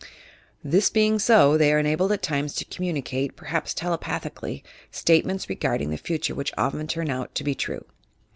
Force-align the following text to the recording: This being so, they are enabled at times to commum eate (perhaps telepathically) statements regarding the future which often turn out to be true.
This 0.63 0.89
being 0.89 1.19
so, 1.19 1.57
they 1.57 1.71
are 1.71 1.77
enabled 1.77 2.11
at 2.11 2.23
times 2.23 2.55
to 2.55 2.65
commum 2.65 3.03
eate 3.13 3.35
(perhaps 3.35 3.71
telepathically) 3.71 4.63
statements 4.89 5.47
regarding 5.47 5.91
the 5.91 5.95
future 5.95 6.33
which 6.33 6.51
often 6.57 6.87
turn 6.87 7.11
out 7.11 7.35
to 7.35 7.43
be 7.43 7.53
true. 7.53 7.85